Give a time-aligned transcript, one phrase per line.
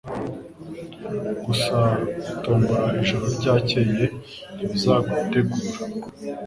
[1.45, 1.77] Gusa
[2.27, 4.03] gutombora ijoro ryakeye
[4.55, 5.77] ntibizagutegura